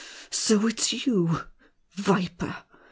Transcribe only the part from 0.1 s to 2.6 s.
So it's you? Viper!